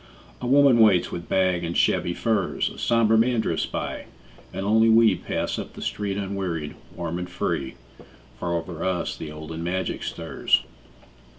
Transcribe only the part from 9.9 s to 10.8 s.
stirs.